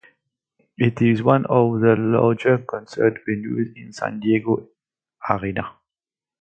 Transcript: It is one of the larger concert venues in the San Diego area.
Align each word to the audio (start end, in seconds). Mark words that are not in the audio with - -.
It 0.79 0.99
is 0.99 1.21
one 1.21 1.45
of 1.45 1.79
the 1.81 1.95
larger 1.95 2.57
concert 2.57 3.19
venues 3.23 3.77
in 3.77 3.89
the 3.89 3.93
San 3.93 4.19
Diego 4.19 4.67
area. 5.29 5.73